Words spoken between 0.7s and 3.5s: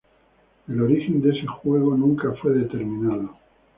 origen de ese juego nunca fue determinado.